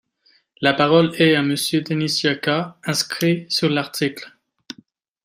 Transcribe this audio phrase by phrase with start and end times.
[0.61, 4.35] La parole est à Monsieur Denis Jacquat, inscrit sur l’article.